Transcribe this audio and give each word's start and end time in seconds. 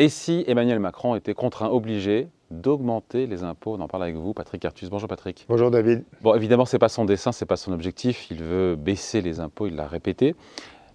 Et 0.00 0.08
si 0.08 0.44
Emmanuel 0.46 0.78
Macron 0.78 1.14
était 1.14 1.34
contraint, 1.34 1.68
obligé 1.68 2.28
d'augmenter 2.50 3.26
les 3.26 3.42
impôts? 3.42 3.74
On 3.74 3.80
en 3.80 3.86
parle 3.86 4.04
avec 4.04 4.16
vous, 4.16 4.32
Patrick 4.32 4.64
Artus. 4.64 4.88
Bonjour 4.88 5.10
Patrick. 5.10 5.44
Bonjour 5.46 5.70
David. 5.70 6.04
Bon, 6.22 6.34
évidemment, 6.34 6.64
ce 6.64 6.74
n'est 6.74 6.78
pas 6.78 6.88
son 6.88 7.04
dessin, 7.04 7.32
ce 7.32 7.44
n'est 7.44 7.46
pas 7.46 7.58
son 7.58 7.70
objectif. 7.70 8.30
Il 8.30 8.42
veut 8.42 8.76
baisser 8.76 9.20
les 9.20 9.40
impôts, 9.40 9.66
il 9.66 9.76
l'a 9.76 9.86
répété. 9.86 10.34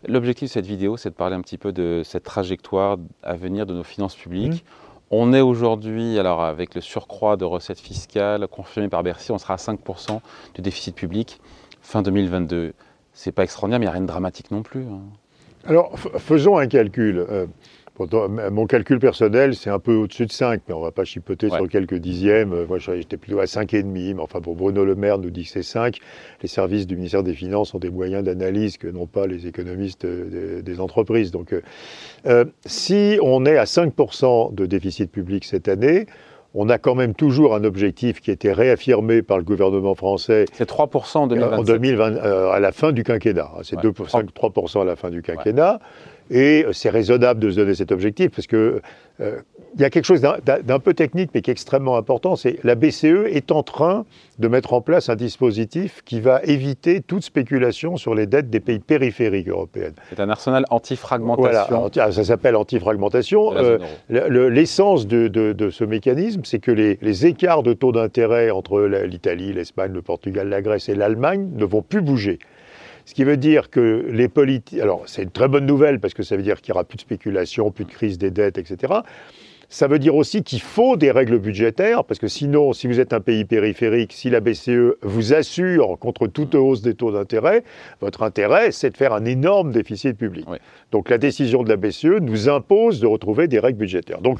L'objectif 0.08 0.50
de 0.50 0.54
cette 0.54 0.66
vidéo, 0.66 0.98
c'est 0.98 1.12
de 1.12 1.14
parler 1.14 1.36
un 1.36 1.42
petit 1.42 1.60
peu 1.60 1.72
de 1.72 2.02
cette 2.04 2.24
trajectoire 2.24 2.98
à 3.22 3.36
venir 3.36 3.68
de 3.68 3.76
nos 3.76 3.84
finances 3.84 4.16
publiques. 4.16 4.64
Mmh. 4.64 5.12
On 5.12 5.34
est 5.34 5.42
aujourd'hui, 5.42 6.18
alors 6.18 6.44
avec 6.44 6.74
le 6.74 6.82
surcroît 6.82 7.38
de 7.38 7.46
recettes 7.46 7.80
fiscales 7.80 8.48
confirmé 8.48 8.90
par 8.90 9.04
Bercy, 9.04 9.32
on 9.32 9.38
sera 9.38 9.54
à 9.54 9.58
5% 9.58 10.20
du 10.56 10.64
déficit 10.64 10.96
public 10.96 11.40
fin 11.80 12.02
2022. 12.02 12.74
C'est 13.14 13.32
pas 13.32 13.44
extraordinaire, 13.44 13.78
mais 13.78 13.86
il 13.86 13.90
n'y 13.90 13.92
a 13.92 13.94
rien 13.94 14.02
de 14.02 14.08
dramatique 14.08 14.50
non 14.50 14.64
plus. 14.64 14.82
Hein. 14.82 15.02
Alors, 15.68 15.98
faisons 16.00 16.58
un 16.58 16.66
calcul. 16.66 17.20
Euh, 17.20 17.46
mon 18.00 18.66
calcul 18.66 19.00
personnel, 19.00 19.56
c'est 19.56 19.70
un 19.70 19.80
peu 19.80 19.94
au-dessus 19.94 20.26
de 20.26 20.32
5, 20.32 20.62
mais 20.68 20.74
on 20.74 20.80
ne 20.80 20.86
va 20.86 20.92
pas 20.92 21.06
chipoter 21.06 21.50
sur 21.50 21.68
quelques 21.70 21.96
dixièmes. 21.96 22.54
Euh, 22.54 22.66
moi, 22.68 22.78
j'étais 22.78 23.18
plutôt 23.18 23.40
à 23.40 23.46
5,5, 23.46 23.86
mais 23.86 24.22
enfin, 24.22 24.42
pour 24.42 24.56
Bruno 24.56 24.84
Le 24.84 24.96
Maire 24.96 25.18
nous 25.18 25.30
dit 25.30 25.44
que 25.44 25.50
c'est 25.50 25.64
5. 25.64 26.00
Les 26.42 26.48
services 26.48 26.88
du 26.88 26.98
ministère 26.98 27.24
des 27.24 27.34
Finances 27.34 27.74
ont 27.74 27.80
des 27.80 27.90
moyens 27.90 28.24
d'analyse 28.24 28.78
que 28.78 28.88
n'ont 28.88 29.08
pas 29.08 29.28
les 29.28 29.48
économistes 29.48 30.06
euh, 30.06 30.62
des, 30.62 30.80
entreprises. 30.82 31.32
Donc, 31.32 31.54
euh, 32.26 32.46
si 32.66 33.18
on 33.22 33.46
est 33.46 33.58
à 33.58 33.64
5% 33.64 34.54
de 34.54 34.66
déficit 34.66 35.10
public 35.10 35.46
cette 35.46 35.70
année, 35.70 36.06
on 36.54 36.70
a 36.70 36.78
quand 36.78 36.96
même 36.96 37.14
toujours 37.14 37.56
un 37.56 37.64
objectif 37.64 38.20
qui 38.20 38.30
a 38.30 38.34
été 38.34 38.52
réaffirmé 38.52 39.22
par 39.22 39.38
le 39.38 39.44
gouvernement 39.44 39.96
français. 39.96 40.46
C'est 40.54 40.70
3% 40.70 41.18
en 41.18 41.28
2027. 41.28 41.60
En 41.60 41.64
2020, 41.64 42.16
à 42.18 42.60
la 42.60 42.72
fin 42.72 42.92
du 42.92 43.04
quinquennat. 43.04 43.52
C'est 43.64 43.78
3% 43.78 44.82
à 44.82 44.86
la 44.86 44.96
fin 44.96 45.10
du 45.10 45.22
quinquennat. 45.22 45.80
Et 46.32 46.66
c'est 46.72 46.90
raisonnable 46.90 47.40
de 47.40 47.52
se 47.52 47.56
donner 47.56 47.76
cet 47.76 47.92
objectif 47.92 48.32
parce 48.32 48.48
que 48.48 48.82
euh, 49.22 49.40
il 49.76 49.82
y 49.82 49.86
a 49.86 49.90
quelque 49.90 50.06
chose 50.06 50.22
d'un 50.22 50.80
peu 50.80 50.94
technique 50.94 51.30
mais 51.34 51.42
qui 51.42 51.52
est 51.52 51.54
extrêmement 51.54 51.98
important. 51.98 52.36
C'est 52.36 52.58
la 52.64 52.76
BCE 52.76 53.28
est 53.28 53.52
en 53.52 53.62
train 53.62 54.06
de 54.40 54.48
mettre 54.48 54.74
en 54.74 54.82
place 54.82 55.10
un 55.10 55.16
dispositif 55.16 56.02
qui 56.04 56.20
va 56.20 56.42
éviter 56.44 57.02
toute 57.02 57.24
spéculation 57.24 57.98
sur 57.98 58.16
les 58.16 58.26
dettes 58.26 58.50
des 58.50 58.60
pays 58.60 58.80
périphériques 58.80 59.50
européennes. 59.50 59.94
C'est 60.10 60.20
un 60.20 60.30
arsenal 60.30 60.66
anti-fragmentation. 60.70 61.78
Voilà, 61.78 61.92
ah, 61.98 62.12
ça 62.12 62.24
s'appelle 62.24 62.56
anti-fragmentation. 62.56 63.56
Euh, 63.56 63.78
l'essence 64.10 65.08
de, 65.08 65.28
de, 65.28 65.70
ce 65.70 65.84
mécanisme, 65.84 66.42
c'est 66.44 66.60
que 66.60 66.72
les, 66.72 66.98
les, 67.02 67.26
écarts 67.26 67.64
de 67.64 67.74
taux 67.74 67.92
d'intérêt 67.92 68.50
entre 68.50 68.82
l'Italie, 68.82 69.54
l'Espagne, 69.54 69.94
le 69.94 70.02
Portugal, 70.02 70.50
la 70.50 70.62
Grèce 70.62 70.90
et 70.90 70.96
l'Allemagne 70.96 71.50
ne 71.54 71.66
vont 71.66 71.82
plus 71.82 72.02
bouger. 72.02 72.40
Ce 73.06 73.14
qui 73.14 73.24
veut 73.24 73.38
dire 73.38 73.70
que 73.70 74.06
les 74.10 74.28
politiques. 74.28 74.80
Alors, 74.80 75.04
c'est 75.06 75.24
une 75.24 75.32
très 75.32 75.48
bonne 75.48 75.66
nouvelle 75.66 76.00
parce 76.00 76.14
que 76.14 76.24
ça 76.24 76.36
veut 76.36 76.44
dire 76.44 76.62
qu'il 76.62 76.72
n'y 76.72 76.76
aura 76.76 76.84
plus 76.84 76.98
de 76.98 77.02
spéculation, 77.02 77.72
plus 77.72 77.86
de 77.86 77.92
crise 77.92 78.18
des 78.18 78.32
dettes, 78.32 78.58
etc. 78.58 78.94
Ça 79.70 79.88
veut 79.88 80.00
dire 80.00 80.16
aussi 80.16 80.44
qu'il 80.44 80.62
faut 80.62 80.96
des 80.96 81.12
règles 81.12 81.40
budgétaires, 81.40 82.04
parce 82.04 82.20
que 82.20 82.28
sinon, 82.28 82.72
si 82.74 82.88
vous 82.88 83.00
êtes 83.00 83.14
un 83.14 83.20
pays 83.20 83.46
périphérique, 83.46 84.14
si 84.14 84.30
la 84.30 84.40
BCE 84.40 84.96
vous 85.02 85.34
assure 85.34 85.98
contre 86.00 86.28
toute 86.28 86.54
hausse 86.56 86.82
des 86.82 86.94
taux 86.94 87.12
d'intérêt, 87.12 87.64
votre 88.00 88.24
intérêt, 88.24 88.72
c'est 88.72 88.92
de 88.92 88.98
faire 88.98 89.14
un 89.14 89.26
énorme 89.26 89.72
déficit 89.72 90.18
public. 90.18 90.46
Donc 90.92 91.10
la 91.10 91.18
décision 91.18 91.64
de 91.64 91.70
la 91.70 91.78
BCE 91.78 92.22
nous 92.22 92.48
impose 92.48 93.00
de 93.00 93.08
retrouver 93.08 93.48
des 93.48 93.60
règles 93.60 93.80
budgétaires. 93.80 94.22
Donc 94.22 94.40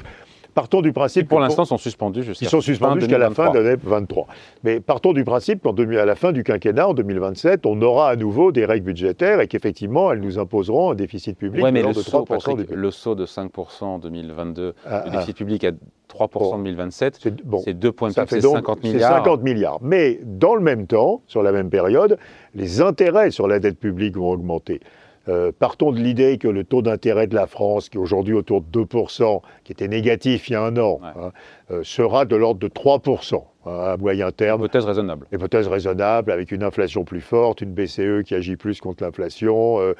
partons 0.56 0.80
du 0.80 0.92
principe. 0.92 1.28
pour 1.28 1.38
l'instant, 1.38 1.64
sont 1.64 1.78
suspendus 1.78 2.24
jusqu'à. 2.24 2.46
Ils 2.46 2.48
sont 2.48 2.60
suspendus 2.60 3.02
jusqu'à 3.02 3.18
la 3.18 3.30
fin 3.30 3.52
de 3.52 3.58
l'année 3.58 3.80
23. 3.80 4.26
Mais 4.64 4.80
partons 4.80 5.12
du 5.12 5.22
principe 5.22 5.62
qu'à 5.62 6.04
la 6.04 6.16
fin 6.16 6.32
du 6.32 6.42
quinquennat, 6.42 6.88
en 6.88 6.94
2027, 6.94 7.66
on 7.66 7.80
aura 7.82 8.08
à 8.08 8.16
nouveau 8.16 8.50
des 8.50 8.64
règles 8.64 8.86
budgétaires 8.86 9.40
et 9.40 9.46
qu'effectivement, 9.46 10.10
elles 10.10 10.20
nous 10.20 10.38
imposeront 10.38 10.90
un 10.90 10.94
déficit 10.94 11.38
public 11.38 11.62
ouais, 11.62 11.70
mais 11.70 11.82
le 11.82 11.92
de 11.92 12.00
saut, 12.00 12.24
3% 12.24 12.56
du 12.56 12.74
Le 12.74 12.90
saut 12.90 13.14
de 13.14 13.26
5% 13.26 13.84
en 13.84 13.98
2022, 13.98 14.74
ah, 14.86 15.02
le 15.04 15.10
déficit 15.10 15.36
ah. 15.36 15.38
public 15.38 15.64
à 15.64 15.70
3% 15.70 16.54
en 16.54 16.58
2027, 16.58 17.18
c'est 17.20 17.78
2 17.78 17.92
points 17.92 18.08
de 18.08 18.14
PIB, 18.14 18.26
c'est 18.28 18.40
50 18.40 18.82
milliards. 18.82 19.12
50 19.18 19.42
milliards. 19.42 19.78
Mais 19.82 20.20
dans 20.24 20.54
le 20.54 20.62
même 20.62 20.86
temps, 20.86 21.20
sur 21.26 21.42
la 21.42 21.52
même 21.52 21.68
période, 21.68 22.18
les 22.54 22.80
intérêts 22.80 23.30
sur 23.30 23.46
la 23.46 23.58
dette 23.58 23.78
publique 23.78 24.16
vont 24.16 24.30
augmenter. 24.30 24.80
Euh, 25.28 25.52
partons 25.56 25.92
de 25.92 25.98
l'idée 25.98 26.38
que 26.38 26.48
le 26.48 26.64
taux 26.64 26.82
d'intérêt 26.82 27.26
de 27.26 27.34
la 27.34 27.46
France, 27.46 27.88
qui 27.88 27.96
est 27.96 28.00
aujourd'hui 28.00 28.34
autour 28.34 28.62
de 28.62 28.84
2%, 28.84 29.40
qui 29.64 29.72
était 29.72 29.88
négatif 29.88 30.48
il 30.48 30.52
y 30.52 30.56
a 30.56 30.62
un 30.62 30.76
an, 30.76 31.00
hein, 31.02 31.32
euh, 31.70 31.82
sera 31.82 32.24
de 32.24 32.36
l'ordre 32.36 32.60
de 32.60 32.68
3% 32.68 33.34
hein, 33.34 33.40
à 33.66 33.96
moyen 33.96 34.30
terme. 34.30 34.60
Hypothèse 34.60 34.84
raisonnable. 34.84 35.26
Hypothèse 35.32 35.68
raisonnable, 35.68 36.30
avec 36.30 36.52
une 36.52 36.62
inflation 36.62 37.04
plus 37.04 37.20
forte, 37.20 37.60
une 37.60 37.72
BCE 37.72 38.22
qui 38.24 38.34
agit 38.34 38.56
plus 38.56 38.80
contre 38.80 39.02
l'inflation, 39.04 39.80
euh, 39.80 39.94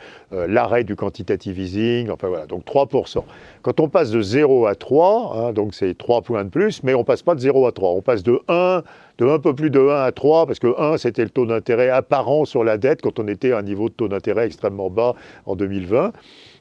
l'arrêt 0.48 0.84
du 0.84 0.96
quantitative 0.96 1.58
easing, 1.58 2.10
enfin 2.10 2.28
voilà, 2.28 2.46
donc 2.46 2.64
3%. 2.64 3.24
Quand 3.62 3.80
on 3.80 3.88
passe 3.88 4.10
de 4.10 4.20
0 4.20 4.66
à 4.66 4.74
3, 4.74 5.36
hein, 5.36 5.52
donc 5.52 5.74
c'est 5.74 5.96
3 5.96 6.22
points 6.22 6.44
de 6.44 6.50
plus, 6.50 6.82
mais 6.82 6.94
on 6.94 7.00
ne 7.00 7.04
passe 7.04 7.22
pas 7.22 7.34
de 7.34 7.40
0 7.40 7.66
à 7.66 7.72
3, 7.72 7.90
on 7.90 8.02
passe 8.02 8.22
de 8.22 8.40
1 8.48 8.82
de 9.18 9.26
un 9.26 9.38
peu 9.38 9.54
plus 9.54 9.70
de 9.70 9.80
1 9.80 10.04
à 10.04 10.12
3, 10.12 10.46
parce 10.46 10.58
que 10.58 10.78
1, 10.78 10.98
c'était 10.98 11.24
le 11.24 11.30
taux 11.30 11.46
d'intérêt 11.46 11.88
apparent 11.88 12.44
sur 12.44 12.64
la 12.64 12.78
dette 12.78 13.02
quand 13.02 13.18
on 13.18 13.26
était 13.28 13.52
à 13.52 13.58
un 13.58 13.62
niveau 13.62 13.88
de 13.88 13.94
taux 13.94 14.08
d'intérêt 14.08 14.46
extrêmement 14.46 14.90
bas 14.90 15.14
en 15.46 15.56
2020. 15.56 16.12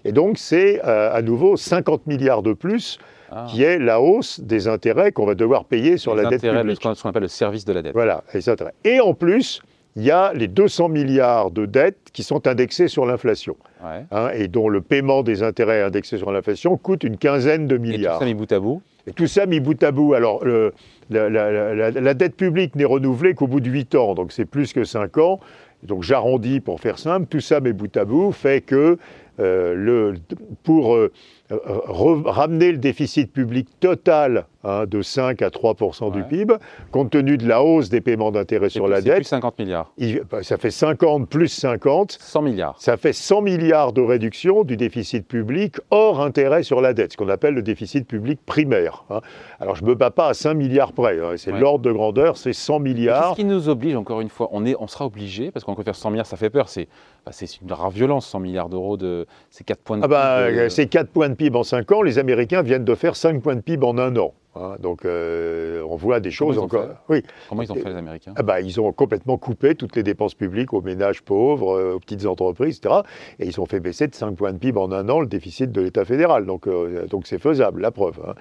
Et 0.06 0.12
donc, 0.12 0.38
c'est 0.38 0.82
euh, 0.86 1.14
à 1.14 1.22
nouveau 1.22 1.58
50 1.58 2.08
milliards 2.08 2.44
de 2.44 2.54
plus 2.54 3.00
ah. 3.35 3.47
qui 3.50 3.63
est 3.63 3.78
la 3.78 4.00
hausse 4.00 4.40
des 4.40 4.69
intérêts 4.69 5.12
qu'on 5.12 5.25
va 5.25 5.35
devoir 5.35 5.66
payer 5.66 5.97
sur 5.97 6.16
la 6.16 6.25
dette 6.25 6.41
publique. 6.41 6.81
Ce 6.81 7.01
qu'on 7.01 7.09
appelle 7.09 7.23
le 7.23 7.28
service 7.28 7.66
de 7.66 7.73
la 7.73 7.81
dette. 7.81 7.94
Voilà, 7.94 8.23
les 8.34 8.47
intérêts. 8.47 8.73
Et 8.85 9.01
en 9.01 9.13
plus, 9.13 9.62
il 9.97 10.03
y 10.03 10.12
a 10.12 10.34
les 10.34 10.47
200 10.47 10.90
milliards 10.90 11.51
de 11.51 11.66
dettes 11.66 12.09
qui 12.12 12.24
sont 12.24 12.47
indexées 12.47 12.88
sur 12.88 13.06
l'inflation, 13.06 13.56
hein, 13.84 14.29
et 14.34 14.47
dont 14.47 14.69
le 14.69 14.81
paiement 14.81 15.22
des 15.22 15.44
intérêts 15.44 15.81
indexés 15.81 16.18
sur 16.18 16.31
l'inflation 16.31 16.78
coûte 16.78 17.03
une 17.03 17.18
quinzaine 17.18 17.68
de 17.68 17.78
milliards. 17.78 18.16
Et 18.16 18.18
tout 18.18 18.19
ça 18.19 18.25
mis 18.25 18.34
bout 18.34 18.51
à 18.51 18.59
bout 18.59 18.81
Et 19.07 19.12
tout 19.12 19.28
ça 19.28 19.45
mis 19.45 19.59
bout 19.59 19.84
à 19.84 19.91
bout. 19.91 20.13
Alors, 20.13 20.44
le, 20.44 20.74
la, 21.09 22.13
dette 22.13 22.35
publique 22.35 22.75
n'est 22.75 22.85
renouvelée 22.85 23.34
qu'au 23.34 23.47
bout 23.47 23.59
de 23.59 23.69
8 23.69 23.95
ans, 23.95 24.16
donc 24.16 24.31
c'est 24.31 24.45
plus 24.45 24.74
que 24.74 24.84
5 24.84 25.18
ans. 25.18 25.40
Donc 25.84 26.03
j'arrondis 26.03 26.62
pour 26.62 26.79
faire 26.79 26.97
simple, 26.97 27.28
tout 27.28 27.41
ça, 27.41 27.59
mes 27.59 27.74
bout 27.74 27.95
à 27.95 28.06
bout, 28.06 28.31
fait 28.31 28.62
que 28.62 28.97
euh, 29.40 29.75
le, 29.75 30.16
pour 30.63 30.95
euh, 30.95 31.12
ramener 31.50 32.72
le 32.72 32.79
déficit 32.79 33.31
public 33.31 33.67
total 33.79 34.45
hein, 34.63 34.85
de 34.88 35.01
5 35.01 35.41
à 35.44 35.50
3% 35.50 36.11
du 36.11 36.23
PIB, 36.23 36.56
compte 36.91 37.11
tenu 37.11 37.38
de 37.38 37.47
la 37.47 37.63
hausse 37.63 37.89
des 37.89 38.01
paiements 38.01 38.31
d'intérêt 38.31 38.69
sur 38.69 38.88
la 38.88 39.01
dette. 39.01 39.17
plus 39.17 39.25
50 39.25 39.59
milliards. 39.59 39.94
Bah, 40.31 40.41
ça 40.41 40.57
fait 40.57 40.72
50 40.72 41.29
plus 41.29 41.50
50. 41.50 42.17
100 42.19 42.41
milliards. 42.41 42.75
Ça 42.79 42.97
fait 42.97 43.13
100 43.13 43.41
milliards 43.41 43.94
de 43.94 44.01
réduction 44.01 44.63
du 44.63 44.75
déficit 44.75 45.28
public 45.28 45.75
hors 45.91 46.22
intérêt 46.22 46.63
sur 46.63 46.81
la 46.81 46.94
dette, 46.94 47.11
ce 47.11 47.17
qu'on 47.17 47.29
appelle 47.29 47.53
le 47.53 47.62
déficit 47.62 48.07
public 48.07 48.39
primaire. 48.45 49.06
Hein. 49.12 49.22
Alors 49.59 49.75
je 49.75 49.83
ne 49.83 49.89
me 49.89 49.95
bats 49.95 50.12
pas 50.12 50.29
à 50.29 50.33
5 50.33 50.56
milliards 50.56 50.94
près, 50.94 51.19
hein, 51.19 51.33
c'est 51.38 51.51
l'ordre 51.51 51.83
de 51.83 51.91
grandeur, 51.91 52.38
c'est 52.38 52.53
100 52.53 52.79
milliards. 52.79 53.31
Ce 53.31 53.35
qui 53.35 53.45
nous 53.45 53.69
oblige, 53.69 53.95
encore 53.95 54.22
une 54.22 54.29
fois, 54.29 54.50
on, 54.51 54.66
est, 54.66 54.75
on 54.79 54.88
sera 54.88 55.06
obligé, 55.06 55.51
parce 55.51 55.63
qu'on 55.63 55.75
peut 55.75 55.83
faire 55.83 55.95
100 55.95 56.09
milliards, 56.09 56.25
ça 56.25 56.38
fait 56.38 56.50
peur, 56.50 56.69
c'est 56.69 56.88
bah, 57.23 57.31
une 57.62 57.72
rare 57.72 57.91
violence, 57.91 58.27
100 58.27 58.39
milliards 58.39 58.69
d'euros, 58.69 58.97
de, 58.97 59.27
c'est 59.51 59.63
4 59.63 59.79
points 59.79 59.97
de 60.00 60.03
ah 60.03 60.07
bah, 60.07 60.47
PIB. 60.47 60.69
C'est 60.69 60.88
4 60.88 61.09
points 61.09 61.29
de 61.29 61.34
PIB 61.35 61.57
en 61.57 61.63
5 61.63 61.91
ans, 61.91 62.01
les 62.01 62.19
Américains 62.19 62.62
viennent 62.62 62.85
de 62.85 62.96
faire 62.96 63.16
5 63.16 63.41
points 63.41 63.56
de 63.56 63.62
PIB 63.62 63.85
en 63.85 63.97
un 63.97 64.16
an. 64.18 64.34
Hein. 64.57 64.78
donc 64.79 65.03
euh, 65.03 65.84
on 65.90 65.97
voit 65.97 66.22
des 66.22 66.31
choses 66.31 66.57
encore. 66.57 66.88
Oui. 67.09 67.23
Comment 67.50 67.62
ils 67.62 67.72
ont 67.72 67.75
fait 67.75 67.90
les 67.90 67.96
Américains? 67.96 68.34
ah 68.38 68.44
bah, 68.44 68.62
Ils 68.62 68.79
ont 68.79 68.91
complètement 68.94 69.38
coupé 69.38 69.75
toutes 69.75 69.97
les 69.97 70.03
dépenses 70.03 70.34
publiques 70.34 70.72
aux 70.74 70.81
ménages 70.81 71.22
pauvres, 71.22 71.78
euh, 71.78 71.95
aux 71.95 72.00
petites 72.00 72.25
entreprises, 72.25 72.78
etc. 72.78 73.01
Et 73.40 73.47
ils 73.47 73.59
ont 73.59 73.66
fait 73.66 73.81
baisser 73.81 74.07
de 74.07 74.16
5 74.16 74.34
points 74.35 74.53
de 74.53 74.57
PIB 74.57 74.79
en 74.79 74.91
un 74.94 75.09
an 75.09 75.19
le 75.19 75.28
déficit 75.28 75.72
de 75.72 75.81
l'État 75.81 76.06
fédéral. 76.06 76.45
Donc 76.45 76.68
euh, 76.68 77.06
donc 77.07 77.28
c'est 77.28 77.40
faisable, 77.40 77.81
la 77.81 77.91
preuve. 77.91 78.22
Hein. 78.25 78.35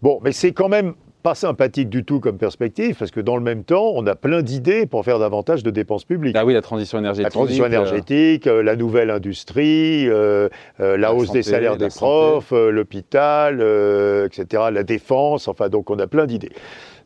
Bon, 0.00 0.18
mais 0.22 0.32
c'est 0.32 0.52
quand 0.52 0.70
même 0.70 0.94
pas 1.22 1.34
sympathique 1.34 1.88
du 1.88 2.04
tout 2.04 2.20
comme 2.20 2.38
perspective, 2.38 2.96
parce 2.98 3.10
que 3.10 3.20
dans 3.20 3.36
le 3.36 3.42
même 3.42 3.64
temps, 3.64 3.92
on 3.94 4.06
a 4.06 4.14
plein 4.14 4.42
d'idées 4.42 4.86
pour 4.86 5.04
faire 5.04 5.18
davantage 5.18 5.62
de 5.62 5.70
dépenses 5.70 6.04
publiques. 6.04 6.36
Ah 6.38 6.44
oui, 6.44 6.54
la 6.54 6.62
transition 6.62 6.98
énergétique. 6.98 7.24
La 7.24 7.30
transition 7.30 7.64
euh, 7.64 7.68
énergétique, 7.68 8.46
euh, 8.46 8.62
la 8.62 8.76
nouvelle 8.76 9.10
industrie, 9.10 10.08
euh, 10.08 10.48
la, 10.78 11.14
hausse 11.14 11.30
des 11.30 11.42
salaires 11.42 11.76
des 11.76 11.88
profs, 11.88 12.52
l'hôpital, 12.52 13.60
etc., 14.26 14.64
la 14.72 14.82
défense, 14.82 15.48
enfin, 15.48 15.68
donc 15.68 15.90
on 15.90 15.98
a 15.98 16.06
plein 16.06 16.26
d'idées. 16.26 16.52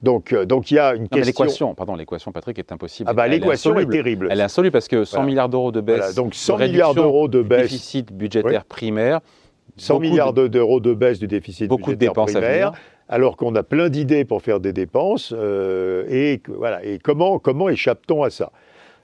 Donc, 0.02 0.34
donc 0.34 0.70
il 0.70 0.74
y 0.74 0.78
a 0.78 0.94
une 0.94 1.08
question. 1.08 1.44
L'équation, 1.44 1.74
pardon, 1.74 1.96
l'équation, 1.96 2.30
Patrick, 2.30 2.58
est 2.58 2.72
impossible. 2.72 3.08
Ah 3.10 3.14
bah 3.14 3.26
l'équation 3.26 3.78
est, 3.78 3.86
terrible. 3.86 4.28
Elle 4.30 4.40
est 4.40 4.44
insoluble 4.44 4.72
parce 4.72 4.88
que 4.88 5.04
100 5.04 5.22
milliards 5.22 5.48
d'euros 5.48 5.72
de 5.72 5.80
baisse. 5.80 6.14
donc 6.14 6.34
100 6.34 6.58
milliards 6.58 6.94
d'euros 6.94 7.26
de 7.26 7.42
baisse. 7.42 7.70
Déficit 7.70 8.12
budgétaire 8.12 8.66
primaire. 8.66 9.20
100 9.76 10.00
milliards 10.00 10.32
d'euros 10.32 10.80
de 10.80 10.94
baisse 10.94 11.18
du 11.18 11.26
déficit 11.26 11.68
beaucoup 11.68 11.90
budgétaire 11.90 12.12
de 12.12 12.14
dépenses 12.14 12.32
primaire 12.32 12.72
alors 13.08 13.36
qu'on 13.36 13.54
a 13.54 13.62
plein 13.62 13.88
d'idées 13.88 14.24
pour 14.24 14.42
faire 14.42 14.60
des 14.60 14.72
dépenses. 14.72 15.32
Euh, 15.36 16.04
et, 16.08 16.40
voilà, 16.48 16.84
et 16.84 16.98
comment, 16.98 17.38
comment 17.38 17.68
échappe-t-on 17.68 18.22
à 18.22 18.30
ça? 18.30 18.50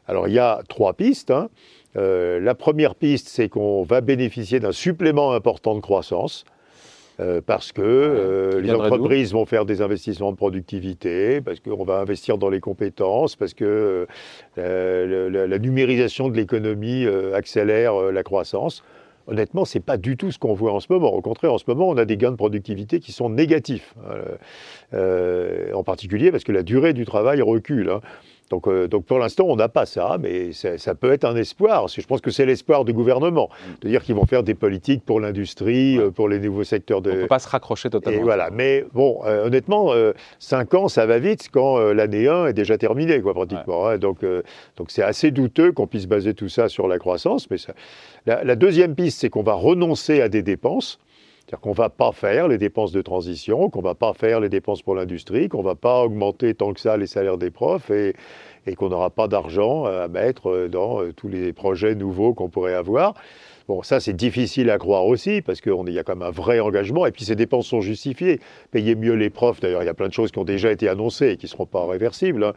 Alors 0.06 0.28
il 0.28 0.34
y 0.34 0.38
a 0.38 0.60
trois 0.68 0.94
pistes. 0.94 1.30
Hein. 1.30 1.48
Euh, 1.96 2.40
la 2.40 2.54
première 2.54 2.94
piste, 2.94 3.28
c'est 3.28 3.48
qu'on 3.48 3.82
va 3.82 4.00
bénéficier 4.00 4.60
d'un 4.60 4.72
supplément 4.72 5.32
important 5.32 5.74
de 5.74 5.80
croissance. 5.80 6.44
Euh, 7.18 7.42
parce 7.44 7.70
que 7.70 8.60
les 8.62 8.72
entreprises 8.72 9.34
vont 9.34 9.44
faire 9.44 9.66
des 9.66 9.82
investissements 9.82 10.32
de 10.32 10.38
productivité, 10.38 11.42
parce 11.42 11.60
qu'on 11.60 11.84
va 11.84 11.98
investir 11.98 12.38
dans 12.38 12.48
les 12.48 12.60
compétences, 12.60 13.36
parce 13.36 13.52
que 13.52 14.06
la, 14.56 15.58
numérisation 15.58 16.30
de 16.30 16.36
l'économie 16.36 17.06
accélère 17.34 18.10
la 18.10 18.22
croissance. 18.22 18.82
Honnêtement, 19.30 19.64
ce 19.64 19.78
n'est 19.78 19.82
pas 19.82 19.96
du 19.96 20.16
tout 20.16 20.30
ce 20.30 20.38
qu'on 20.38 20.54
voit 20.54 20.72
en 20.72 20.80
ce 20.80 20.86
moment. 20.90 21.12
Au 21.12 21.22
contraire, 21.22 21.52
en 21.52 21.58
ce 21.58 21.64
moment, 21.66 21.88
on 21.88 21.96
a 21.96 22.04
des 22.04 22.16
gains 22.16 22.32
de 22.32 22.36
productivité 22.36 23.00
qui 23.00 23.12
sont 23.12 23.30
négatifs, 23.30 23.94
euh, 24.92 25.72
en 25.72 25.82
particulier 25.84 26.30
parce 26.30 26.44
que 26.44 26.52
la 26.52 26.62
durée 26.62 26.92
du 26.92 27.04
travail 27.04 27.40
recule. 27.40 27.90
Hein. 27.90 28.00
Donc, 28.50 28.66
euh, 28.66 28.88
donc, 28.88 29.04
pour 29.04 29.20
l'instant, 29.20 29.44
on 29.48 29.54
n'a 29.54 29.68
pas 29.68 29.86
ça, 29.86 30.18
mais 30.20 30.50
ça, 30.52 30.94
peut 30.96 31.12
être 31.12 31.24
un 31.24 31.36
espoir. 31.36 31.86
Je 31.86 32.04
pense 32.04 32.20
que 32.20 32.32
c'est 32.32 32.44
l'espoir 32.44 32.84
du 32.84 32.92
gouvernement, 32.92 33.48
de 33.80 33.88
dire 33.88 34.02
qu'ils 34.02 34.16
vont 34.16 34.26
faire 34.26 34.42
des 34.42 34.54
politiques 34.54 35.04
pour 35.04 35.20
l'industrie, 35.20 35.98
euh, 35.98 36.10
pour 36.10 36.28
les 36.28 36.40
nouveaux 36.40 36.64
secteurs 36.64 37.00
de... 37.00 37.12
On 37.12 37.14
ne 37.14 37.20
peut 37.22 37.26
pas 37.28 37.38
se 37.38 37.48
raccrocher 37.48 37.90
totalement. 37.90 38.20
Et 38.20 38.22
voilà, 38.22 38.50
mais 38.50 38.84
bon, 38.92 39.20
euh, 39.24 39.46
honnêtement, 39.46 39.92
5 40.40 40.74
ans, 40.74 40.88
ça 40.88 41.06
va 41.06 41.18
vite 41.18 41.48
quand 41.52 41.78
l'année 41.92 42.26
1 42.26 42.46
est 42.46 42.52
déjà 42.52 42.76
terminée, 42.76 43.20
quoi, 43.20 43.34
pratiquement. 43.34 43.86
Hein. 43.86 43.98
donc, 43.98 44.24
donc 44.76 44.90
c'est 44.90 45.02
assez 45.02 45.30
douteux 45.30 45.70
qu'on 45.70 45.86
puisse 45.86 46.06
baser 46.06 46.34
tout 46.34 46.48
ça 46.48 46.68
sur 46.68 46.88
la 46.88 46.98
croissance. 46.98 47.48
Mais 47.50 47.56
la, 48.26 48.42
la 48.42 48.56
deuxième 48.56 48.96
piste, 48.96 49.20
c'est 49.20 49.30
qu'on 49.30 49.44
va 49.44 49.54
renoncer 49.54 50.20
à 50.20 50.28
des 50.28 50.42
dépenses. 50.42 50.98
C'est-à-dire 51.50 51.62
qu'on 51.62 51.70
ne 51.70 51.74
va 51.74 51.88
pas 51.88 52.12
faire 52.12 52.46
les 52.46 52.58
dépenses 52.58 52.92
de 52.92 53.02
transition, 53.02 53.70
qu'on 53.70 53.80
ne 53.80 53.84
va 53.84 53.96
pas 53.96 54.14
faire 54.14 54.38
les 54.38 54.48
dépenses 54.48 54.82
pour 54.82 54.94
l'industrie, 54.94 55.48
qu'on 55.48 55.62
ne 55.62 55.64
va 55.64 55.74
pas 55.74 56.00
augmenter 56.00 56.54
tant 56.54 56.72
que 56.72 56.78
ça 56.78 56.96
les 56.96 57.08
salaires 57.08 57.38
des 57.38 57.50
profs 57.50 57.90
et, 57.90 58.14
qu'on 58.76 58.88
n'aura 58.88 59.10
pas 59.10 59.26
d'argent 59.26 59.84
à 59.84 60.06
mettre 60.06 60.68
dans 60.68 61.02
euh, 61.02 61.12
tous 61.12 61.26
les 61.26 61.52
projets 61.52 61.96
nouveaux 61.96 62.34
qu'on 62.34 62.48
pourrait 62.48 62.74
avoir. 62.74 63.14
Bon, 63.66 63.82
ça, 63.82 63.98
c'est 63.98 64.12
difficile 64.12 64.70
à 64.70 64.78
croire 64.78 65.06
aussi, 65.06 65.42
parce 65.42 65.60
qu'il 65.60 65.72
y 65.88 65.98
a 65.98 66.04
quand 66.04 66.14
même 66.14 66.28
un 66.28 66.30
vrai 66.30 66.60
engagement, 66.60 67.04
et 67.04 67.10
puis 67.10 67.24
ces 67.24 67.34
dépenses 67.34 67.66
sont 67.66 67.80
justifiées. 67.80 68.38
Payer 68.70 68.94
mieux 68.94 69.14
les 69.14 69.28
profs, 69.28 69.58
d'ailleurs, 69.58 69.82
il 69.82 69.86
y 69.86 69.88
a 69.88 69.94
plein 69.94 70.06
de 70.06 70.12
choses 70.12 70.30
qui 70.30 70.38
ont 70.38 70.44
déjà 70.44 70.70
été 70.70 70.88
annoncées 70.88 71.30
et 71.30 71.36
qui 71.36 71.46
ne 71.46 71.50
seront 71.50 71.66
pas 71.66 71.84
réversibles. 71.84 72.44
Hein. 72.44 72.52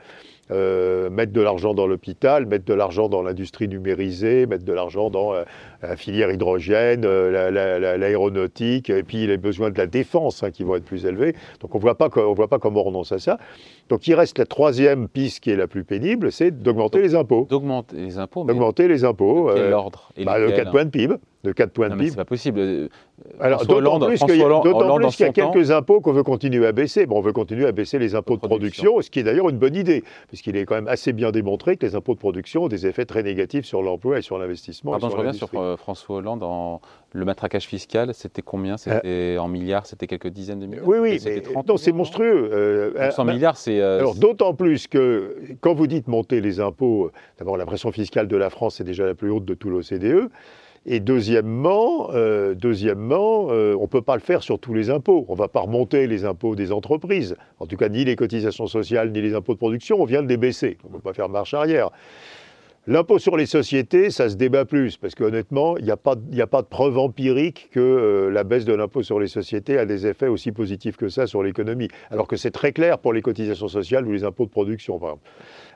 Euh, 0.51 1.09
mettre 1.09 1.31
de 1.31 1.39
l'argent 1.39 1.73
dans 1.73 1.87
l'hôpital, 1.87 2.45
mettre 2.45 2.65
de 2.65 2.73
l'argent 2.73 3.07
dans 3.07 3.21
l'industrie 3.21 3.69
numérisée, 3.69 4.45
mettre 4.45 4.65
de 4.65 4.73
l'argent 4.73 5.09
dans 5.09 5.33
euh, 5.33 5.43
la 5.81 5.95
filière 5.95 6.29
hydrogène, 6.31 7.05
euh, 7.05 7.97
l'aéronautique, 7.97 8.89
et 8.89 9.03
puis 9.03 9.25
les 9.25 9.37
besoins 9.37 9.69
de 9.69 9.77
la 9.77 9.87
défense 9.87 10.43
hein, 10.43 10.51
qui 10.51 10.65
vont 10.65 10.75
être 10.75 10.83
plus 10.83 11.05
élevés. 11.05 11.33
Donc 11.61 11.73
on 11.73 11.77
ne 11.77 11.83
voit 11.83 11.95
pas 11.95 12.09
comment 12.59 12.81
on 12.81 12.83
renonce 12.83 13.13
à 13.13 13.19
ça. 13.19 13.37
Donc 13.87 14.05
il 14.05 14.15
reste 14.15 14.37
la 14.37 14.45
troisième 14.45 15.07
piste 15.07 15.39
qui 15.39 15.49
est 15.49 15.55
la 15.55 15.67
plus 15.67 15.85
pénible, 15.85 16.29
c'est 16.29 16.51
d'augmenter 16.51 17.01
les 17.01 17.15
impôts. 17.15 17.47
D'augmenter 17.49 17.95
les 17.95 18.17
impôts 18.17 18.43
D'augmenter 18.43 18.89
les 18.89 19.05
impôts. 19.05 19.49
De 19.49 19.55
quel 19.55 19.73
ordre 19.73 20.11
bah, 20.25 20.41
De 20.41 20.51
4 20.51 20.71
points 20.71 20.85
de 20.85 20.89
PIB 20.89 21.15
de 21.43 21.51
4 21.51 21.71
points 21.71 21.89
de 21.89 21.95
PIB. 21.95 22.09
C'est 22.09 22.15
pas 22.15 22.25
possible. 22.25 22.89
Alors, 23.39 23.65
d'autant 23.65 23.99
plus 23.99 24.19
qu'il 24.19 24.37
y 24.37 24.43
a, 24.43 25.31
quelques 25.31 25.71
impôts 25.71 26.01
qu'on 26.01 26.13
veut 26.13 26.23
continuer 26.23 26.65
à 26.65 26.71
baisser. 26.71 27.05
Bon, 27.05 27.17
on 27.17 27.21
veut 27.21 27.33
continuer 27.33 27.65
à 27.65 27.71
baisser 27.71 27.99
les 27.99 28.15
impôts 28.15 28.35
de, 28.35 28.41
production, 28.41 29.01
ce 29.01 29.09
qui 29.09 29.19
est 29.19 29.23
d'ailleurs 29.23 29.49
une 29.49 29.57
bonne 29.57 29.75
idée, 29.75 30.03
puisqu'il 30.27 30.55
est 30.55 30.65
quand 30.65 30.75
même 30.75 30.87
assez 30.87 31.13
bien 31.13 31.31
démontré 31.31 31.77
que 31.77 31.85
les 31.85 31.95
impôts 31.95 32.13
de 32.13 32.19
production 32.19 32.63
ont 32.63 32.67
des 32.67 32.87
effets 32.87 33.05
très 33.05 33.23
négatifs 33.23 33.65
sur 33.65 33.81
l'emploi 33.81 34.19
et 34.19 34.21
sur 34.21 34.37
l'investissement. 34.37 34.91
Pardon, 34.91 35.09
je 35.09 35.15
reviens 35.15 35.33
sur 35.33 35.49
euh, 35.55 35.77
François 35.77 36.17
Hollande. 36.17 36.43
En... 36.43 36.81
Le 37.15 37.25
matraquage 37.25 37.67
fiscal, 37.67 38.11
c'était 38.15 38.41
combien? 38.41 38.75
C'était 38.75 39.01
euh, 39.05 39.37
en 39.37 39.47
milliards 39.47 39.85
C'était 39.85 40.07
quelques 40.07 40.29
dizaines 40.29 40.59
de 40.59 40.65
milliards? 40.65 40.87
Oui, 40.87 40.97
oui, 40.99 41.21
mais 41.23 41.41
30 41.41 41.67
non, 41.67 41.77
c'est 41.77 41.91
monstrueux. 41.91 42.49
Euh, 42.51 43.11
100 43.11 43.25
bah, 43.25 43.33
milliards, 43.33 43.55
c'est. 43.55 43.79
Euh, 43.79 43.99
alors, 43.99 44.15
d'autant 44.15 44.55
plus 44.55 44.87
que 44.87 45.37
quand 45.61 45.75
vous 45.75 45.85
dites 45.85 46.07
monter 46.07 46.41
les 46.41 46.59
impôts, 46.59 47.11
d'abord, 47.37 47.55
la 47.55 47.67
pression 47.67 47.91
fiscale 47.91 48.27
de 48.27 48.35
la 48.35 48.49
France 48.49 48.81
est 48.81 48.83
déjà 48.83 49.05
la 49.05 49.13
plus 49.13 49.29
haute 49.29 49.45
de 49.45 49.53
tout 49.53 49.69
l'OCDE. 49.69 50.31
Et 50.85 50.99
deuxièmement, 50.99 52.09
euh, 52.11 52.55
euh, 52.55 53.75
on 53.77 53.81
ne 53.81 53.87
peut 53.87 54.01
pas 54.01 54.15
le 54.15 54.21
faire 54.21 54.43
sur 54.43 54.59
tous 54.59 54.73
les 54.73 54.89
impôts. 54.89 55.25
On 55.29 55.33
ne 55.33 55.37
va 55.37 55.47
pas 55.47 55.61
remonter 55.61 56.07
les 56.07 56.25
impôts 56.25 56.55
des 56.55 56.71
entreprises. 56.71 57.35
En 57.59 57.67
tout 57.67 57.77
cas, 57.77 57.89
ni 57.89 58.03
les 58.03 58.15
cotisations 58.15 58.67
sociales, 58.67 59.11
ni 59.11 59.21
les 59.21 59.33
impôts 59.33 59.53
de 59.53 59.59
production, 59.59 60.01
on 60.01 60.05
vient 60.05 60.21
de 60.21 60.27
les 60.27 60.37
baisser. 60.37 60.77
On 60.83 60.89
ne 60.89 60.93
peut 60.93 60.99
pas 60.99 61.13
faire 61.13 61.29
marche 61.29 61.53
arrière. 61.53 61.89
L'impôt 62.85 63.17
sur 63.17 63.37
les 63.37 63.45
sociétés, 63.45 64.09
ça 64.09 64.29
se 64.29 64.35
débat 64.35 64.65
plus, 64.65 64.97
parce 64.97 65.15
qu'honnêtement, 65.15 65.77
il 65.77 65.85
n'y 65.85 65.91
a, 65.91 65.95
pas, 65.95 66.15
a 66.37 66.47
pas 66.47 66.61
de 66.61 66.67
preuve 66.67 66.97
empirique 66.97 67.69
que 67.71 67.79
euh, 67.79 68.29
la 68.29 68.43
baisse 68.43 68.65
de 68.65 68.73
l'impôt 68.73 69.03
sur 69.03 69.21
les 69.21 69.27
sociétés 69.27 69.77
a 69.77 69.85
des 69.85 70.05
effets 70.05 70.27
aussi 70.27 70.51
positifs 70.51 70.97
que 70.97 71.07
ça 71.07 71.25
sur 71.25 71.43
l'économie, 71.43 71.87
alors 72.11 72.27
que 72.27 72.35
c'est 72.35 72.51
très 72.51 72.73
clair 72.73 72.99
pour 72.99 73.13
les 73.13 73.21
cotisations 73.21 73.69
sociales 73.69 74.05
ou 74.05 74.11
les 74.11 74.25
impôts 74.25 74.43
de 74.43 74.51
production, 74.51 74.99
par 74.99 75.11
exemple. 75.11 75.29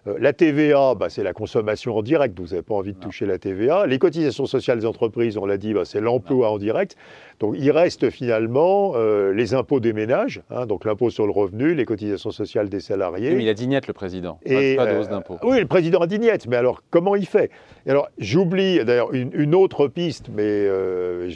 Euh, 0.07 0.17
la 0.19 0.33
TVA, 0.33 0.95
bah, 0.95 1.09
c'est 1.09 1.23
la 1.23 1.33
consommation 1.33 1.97
en 1.97 2.01
direct, 2.01 2.39
vous 2.39 2.47
n'avez 2.47 2.61
pas 2.61 2.75
envie 2.75 2.93
de 2.93 2.99
toucher 2.99 3.25
la 3.25 3.37
TVA. 3.37 3.87
Les 3.87 3.99
cotisations 3.99 4.45
sociales 4.45 4.79
des 4.79 4.85
entreprises, 4.85 5.37
on 5.37 5.45
l'a 5.45 5.57
dit, 5.57 5.73
bah, 5.73 5.85
c'est 5.85 6.01
l'emploi 6.01 6.49
en 6.49 6.57
direct. 6.57 6.95
Donc 7.39 7.55
il 7.57 7.69
reste 7.71 8.09
finalement 8.09 8.93
euh, 8.95 9.31
les 9.33 9.53
impôts 9.53 9.79
des 9.79 9.93
ménages, 9.93 10.41
hein, 10.49 10.65
donc 10.65 10.85
l'impôt 10.85 11.09
sur 11.09 11.25
le 11.25 11.31
revenu, 11.31 11.75
les 11.75 11.85
cotisations 11.85 12.31
sociales 12.31 12.69
des 12.69 12.79
salariés. 12.79 13.35
mais 13.35 13.43
il 13.43 13.49
a 13.49 13.53
dignette 13.53 13.87
le 13.87 13.93
président, 13.93 14.39
Et, 14.43 14.75
pas 14.75 14.91
de 14.91 14.97
hausse 14.97 15.09
d'impôts. 15.09 15.37
oui, 15.43 15.59
le 15.59 15.67
président 15.67 15.99
a 15.99 16.07
dignette, 16.07 16.47
mais 16.47 16.55
alors 16.55 16.81
comment 16.89 17.15
il 17.15 17.27
fait? 17.27 17.51
Alors 17.87 18.09
j'oublie 18.17 18.83
d'ailleurs 18.83 19.13
une, 19.13 19.53
autre 19.53 19.87
piste, 19.87 20.29
mais 20.33 20.43
euh, 20.43 21.29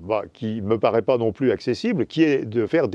bah, 0.00 0.22
qui 0.32 0.60
ne 0.60 0.66
me 0.66 0.78
paraît 0.78 1.02
pas 1.02 1.18
non 1.18 1.32
plus 1.32 1.52
accessible, 1.52 2.06
qui 2.06 2.24
est 2.24 2.44
de 2.44 2.66
faire 2.66 2.88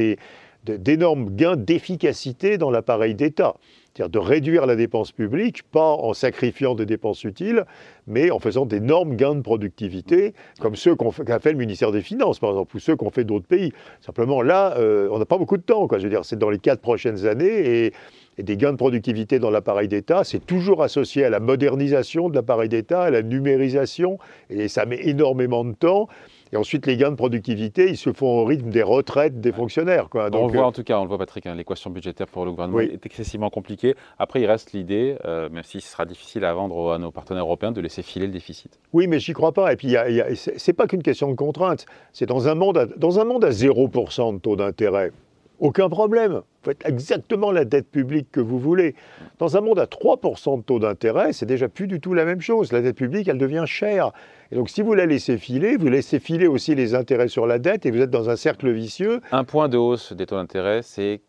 d'énormes 0.66 1.30
gains 1.36 1.56
d'efficacité 1.56 2.58
dans 2.58 2.72
l'appareil 2.72 3.16
d'État 3.16 3.56
c'est-à-dire 3.94 4.10
de 4.10 4.20
réduire 4.20 4.66
la 4.66 4.76
dépense 4.76 5.12
publique, 5.12 5.64
pas 5.64 5.92
en 5.92 6.14
sacrifiant 6.14 6.74
des 6.74 6.86
dépenses 6.86 7.24
utiles, 7.24 7.66
mais 8.08 8.32
en 8.32 8.40
faisant 8.40 8.66
d'énormes 8.66 9.16
gains 9.16 9.36
de 9.36 9.42
productivité, 9.42 10.34
comme 10.60 10.76
ceux 10.76 10.96
qu'a 10.96 11.40
fait 11.40 11.52
le 11.52 11.58
ministère 11.58 11.92
des 11.92 12.02
Finances, 12.02 12.40
par 12.40 12.52
exemple, 12.52 12.76
ou 12.76 12.80
ceux 12.80 12.96
qu'ont 12.96 13.12
fait 13.12 13.24
d'autres 13.24 13.46
pays. 13.46 13.72
Simplement, 14.02 14.42
là, 14.42 14.76
euh, 14.78 15.08
on 15.12 15.20
n'a 15.20 15.26
pas 15.26 15.38
beaucoup 15.38 15.58
de 15.58 15.62
temps. 15.62 15.88
Quoi. 15.88 16.00
Je 16.00 16.06
veux 16.06 16.10
dire, 16.10 16.26
c'est 16.26 16.40
dans 16.40 16.50
les 16.50 16.58
quatre 16.58 16.82
prochaines 16.82 17.28
années 17.28 17.86
et, 17.86 17.94
et 18.40 18.44
des 18.44 18.58
gains 18.58 18.72
de 18.72 18.78
productivité 18.78 19.38
dans 19.38 19.52
l'appareil 19.52 19.88
d'État, 19.88 20.24
c'est 20.24 20.44
toujours 20.44 20.82
associé 20.82 21.24
à 21.26 21.30
la 21.30 21.40
modernisation 21.40 22.30
de 22.30 22.36
l'appareil 22.36 22.70
d'État, 22.70 23.04
à 23.04 23.12
la 23.12 23.22
numérisation, 23.22 24.18
et 24.50 24.68
ça 24.70 24.86
met 24.86 25.00
énormément 25.08 25.64
de 25.64 25.74
temps. 25.74 26.08
Et 26.54 26.56
ensuite, 26.56 26.86
les 26.86 26.98
gains 26.98 27.10
de 27.10 27.16
productivité, 27.16 27.90
ils 27.90 27.98
se 27.98 28.14
font 28.14 28.28
au 28.28 28.46
rythme 28.46 28.70
des 28.70 28.84
retraites 28.84 29.42
des 29.42 29.52
fonctionnaires. 29.52 30.08
Quoi. 30.08 30.30
Donc, 30.30 30.44
on 30.44 30.48
le 30.48 30.54
voit 30.54 30.62
euh, 30.62 30.68
en 30.68 30.72
tout 30.72 30.84
cas, 30.84 31.00
on 31.00 31.02
le 31.02 31.08
voit 31.08 31.18
Patrick, 31.18 31.48
hein, 31.48 31.56
l'équation 31.56 31.90
budgétaire 31.90 32.28
pour 32.28 32.46
le 32.46 32.52
gouvernement 32.52 32.80
est 32.80 33.04
excessivement 33.04 33.50
compliquée. 33.50 33.96
Après, 34.20 34.40
il 34.40 34.46
reste 34.46 34.72
l'idée, 34.72 35.18
euh, 35.26 35.50
même 35.50 35.64
si 35.64 35.82
ce 35.82 35.92
sera 35.92 36.06
difficile 36.06 36.46
à 36.46 36.54
vendre 36.54 36.94
à 36.94 37.00
nos 37.00 37.10
partenaires 37.10 37.46
européens, 37.46 37.72
de 37.72 37.82
laisser 37.82 38.04
filer 38.04 38.28
le 38.28 38.34
déficit. 38.34 38.80
Oui, 38.94 39.08
mais 39.08 39.20
j'y 39.20 39.34
crois 39.34 39.52
pas. 39.52 39.74
Et 39.74 39.76
puis, 39.76 39.96
ce 40.36 40.52
n'est 40.52 40.76
pas 40.76 40.86
qu'une 40.86 41.02
question 41.02 41.28
de 41.28 41.36
contrainte. 41.36 41.88
C'est 42.12 42.28
dans 42.28 42.48
un 42.48 42.54
monde 42.54 42.94
dans 42.98 43.20
un 43.20 43.26
monde 43.26 43.46
à 43.46 43.50
0% 43.50 44.36
de 44.36 44.40
taux 44.40 44.56
d'intérêt. 44.56 45.12
Aucun 45.60 45.88
problème. 45.90 46.34
Vous 46.34 46.72
faites 46.72 46.86
exactement 46.86 47.52
la 47.52 47.66
dette 47.66 47.90
publique 47.90 48.32
que 48.32 48.40
vous 48.40 48.60
voulez. 48.60 48.96
Dans 49.40 49.56
un 49.56 49.62
monde 49.62 49.80
à 49.80 49.86
3% 49.86 50.58
de 50.58 50.64
taux 50.64 50.80
d'intérêt, 50.80 51.34
c'est 51.34 51.46
déjà 51.46 51.70
plus 51.70 51.88
du 51.88 52.00
tout 52.00 52.14
la 52.14 52.26
même 52.26 52.42
chose. 52.42 52.72
La 52.72 52.82
dette 52.82 52.96
publique, 52.96 53.28
elle 53.28 53.38
devient 53.38 53.64
chère. 53.66 54.12
Et 54.52 54.56
donc, 54.56 54.70
si 54.70 54.82
vous 54.82 54.94
la 54.94 55.06
laissez 55.06 55.38
filer, 55.38 55.78
vous 55.78 55.88
laissez 55.88 56.20
filer 56.20 56.48
aussi 56.48 56.76
les 56.76 56.96
intérêts 56.96 57.28
sur 57.28 57.48
la 57.48 57.60
dette 57.60 57.86
et 57.86 57.92
vous 57.92 58.02
êtes 58.02 58.10
dans 58.10 58.30
un 58.30 58.36
cercle 58.36 58.72
vicieux. 58.72 59.22
Un 59.32 59.44
point 59.44 59.70
de 59.70 59.78
hausse 59.78 60.14
des 60.14 60.26
taux 60.26 60.36
d'intérêt, 60.36 60.82
c'est 60.82 61.22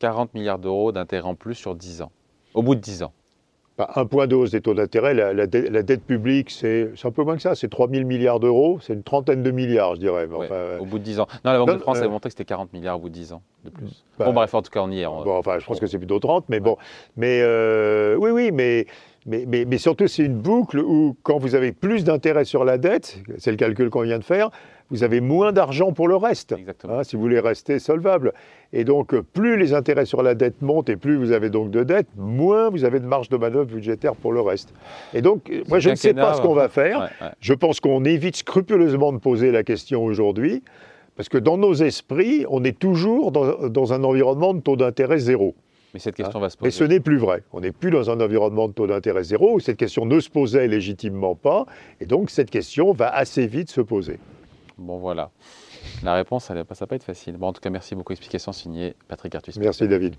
40 0.00 0.34
milliards 0.34 0.58
d'euros 0.58 0.92
d'intérêt 0.92 1.28
en 1.28 1.34
plus 1.34 1.54
sur 1.54 1.74
10 1.74 2.02
ans. 2.02 2.12
Au 2.54 2.62
bout 2.62 2.74
de 2.74 2.80
10 2.80 3.02
ans. 3.04 3.12
Bah, 3.78 3.88
un 3.94 4.06
point 4.06 4.26
de 4.26 4.34
hausse 4.34 4.50
des 4.50 4.60
taux 4.60 4.74
d'intérêt, 4.74 5.14
la, 5.14 5.46
dette 5.46 6.02
publique, 6.02 6.50
c'est 6.50 6.90
un 7.04 7.10
peu 7.12 7.22
moins 7.22 7.36
que 7.36 7.42
ça, 7.42 7.54
c'est 7.54 7.68
3 7.68 7.88
000 7.88 8.04
milliards 8.04 8.40
d'euros, 8.40 8.80
c'est 8.82 8.92
une 8.92 9.04
trentaine 9.04 9.44
de 9.44 9.52
milliards, 9.52 9.94
je 9.94 10.00
dirais. 10.00 10.26
Au 10.80 10.84
bout 10.84 10.98
de 10.98 11.04
10 11.04 11.20
ans. 11.20 11.28
Non, 11.44 11.52
la 11.52 11.58
Banque 11.60 11.74
de 11.74 11.78
France 11.78 11.98
a 12.00 12.08
montré 12.08 12.28
que 12.28 12.32
c'était 12.32 12.44
40 12.44 12.72
milliards 12.72 12.96
au 12.96 13.02
bout 13.02 13.08
de 13.08 13.14
10 13.14 13.34
ans 13.34 13.42
de 13.64 13.70
plus. 13.70 14.04
Bah, 14.18 14.24
bon, 14.24 14.32
bref, 14.32 14.52
en 14.52 14.62
tout 14.62 14.70
cas, 14.72 14.80
on 14.82 14.90
y 14.90 15.02
est. 15.02 15.04
Bon, 15.04 15.38
enfin, 15.38 15.60
je 15.60 15.66
pense 15.66 15.78
que 15.78 15.86
c'est 15.86 15.98
plutôt 15.98 16.18
30, 16.18 16.46
mais 16.48 16.58
bon. 16.58 16.76
Mais 17.16 17.38
euh, 17.40 18.16
oui, 18.16 18.32
oui, 18.32 18.50
mais, 18.52 18.86
mais, 19.26 19.46
mais 19.46 19.78
surtout, 19.78 20.08
c'est 20.08 20.24
une 20.24 20.38
boucle 20.38 20.80
où, 20.80 21.16
quand 21.22 21.38
vous 21.38 21.54
avez 21.54 21.70
plus 21.70 22.02
d'intérêt 22.02 22.44
sur 22.44 22.64
la 22.64 22.78
dette, 22.78 23.20
c'est 23.36 23.52
le 23.52 23.56
calcul 23.56 23.90
qu'on 23.90 24.02
vient 24.02 24.18
de 24.18 24.24
faire, 24.24 24.50
vous 24.90 25.04
avez 25.04 25.20
moins 25.20 25.52
d'argent 25.52 25.92
pour 25.92 26.08
le 26.08 26.16
reste, 26.16 26.54
hein, 26.88 27.04
si 27.04 27.16
vous 27.16 27.22
voulez 27.22 27.40
rester 27.40 27.78
solvable. 27.78 28.32
Et 28.72 28.84
donc, 28.84 29.18
plus 29.20 29.58
les 29.58 29.74
intérêts 29.74 30.06
sur 30.06 30.22
la 30.22 30.34
dette 30.34 30.62
montent 30.62 30.88
et 30.88 30.96
plus 30.96 31.16
vous 31.16 31.32
avez 31.32 31.50
donc 31.50 31.70
de 31.70 31.82
dette, 31.82 32.08
moins 32.16 32.70
vous 32.70 32.84
avez 32.84 33.00
de 33.00 33.06
marge 33.06 33.28
de 33.28 33.36
manœuvre 33.36 33.66
budgétaire 33.66 34.14
pour 34.14 34.32
le 34.32 34.40
reste. 34.40 34.72
Et 35.14 35.22
donc, 35.22 35.52
moi, 35.68 35.78
je 35.78 35.90
ne 35.90 35.94
sais 35.94 36.14
pas 36.14 36.34
ce 36.34 36.40
qu'on 36.40 36.54
va 36.54 36.68
faire. 36.68 37.10
Je 37.40 37.54
pense 37.54 37.80
qu'on 37.80 38.04
évite 38.04 38.36
scrupuleusement 38.36 39.12
de 39.12 39.18
poser 39.18 39.50
la 39.50 39.62
question 39.62 40.04
aujourd'hui, 40.04 40.62
parce 41.16 41.28
que 41.28 41.38
dans 41.38 41.58
nos 41.58 41.74
esprits, 41.74 42.46
on 42.48 42.62
est 42.64 42.78
toujours 42.78 43.32
dans, 43.32 43.68
dans 43.68 43.92
un 43.92 44.04
environnement 44.04 44.54
de 44.54 44.60
taux 44.60 44.76
d'intérêt 44.76 45.18
zéro. 45.18 45.54
Mais 45.94 46.00
cette 46.00 46.14
question 46.14 46.38
va 46.38 46.50
se 46.50 46.56
poser. 46.56 46.66
Mais 46.66 46.70
ce 46.70 46.84
n'est 46.84 47.00
plus 47.00 47.16
vrai. 47.16 47.42
On 47.52 47.60
n'est 47.60 47.72
plus 47.72 47.90
dans 47.90 48.10
un 48.10 48.20
environnement 48.20 48.68
de 48.68 48.74
taux 48.74 48.86
d'intérêt 48.86 49.24
zéro 49.24 49.54
où 49.54 49.60
cette 49.60 49.78
question 49.78 50.06
ne 50.06 50.20
se 50.20 50.28
posait 50.28 50.68
légitimement 50.68 51.34
pas. 51.34 51.66
Et 52.00 52.06
donc, 52.06 52.30
cette 52.30 52.50
question 52.50 52.92
va 52.92 53.08
assez 53.08 53.46
vite 53.46 53.70
se 53.70 53.80
poser. 53.80 54.18
Bon, 54.78 54.98
voilà. 54.98 55.30
La 56.02 56.14
réponse, 56.14 56.44
ça 56.44 56.54
ne 56.54 56.60
va 56.60 56.64
pas 56.64 56.96
être 56.96 57.04
facile. 57.04 57.36
Bon, 57.36 57.48
en 57.48 57.52
tout 57.52 57.60
cas, 57.60 57.70
merci 57.70 57.94
beaucoup. 57.94 58.12
Explication 58.12 58.52
signée 58.52 58.94
Patrick 59.08 59.34
Artus. 59.34 59.56
Merci, 59.56 59.88
David. 59.88 60.14